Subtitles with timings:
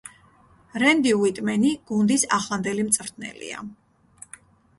[0.83, 3.61] რენდი უიტმენი გუნდის ახლანდელი მწვრთნელია.